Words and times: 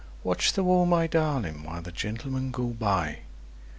Watch 0.23 0.53
the 0.53 0.63
wall, 0.63 0.87
my 0.87 1.05
darling, 1.05 1.63
while 1.63 1.83
the 1.83 1.91
Gentlemen 1.91 2.49
go 2.49 2.69
by! 2.69 3.19